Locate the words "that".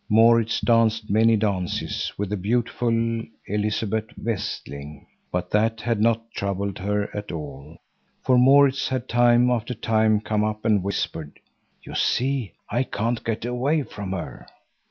5.51-5.81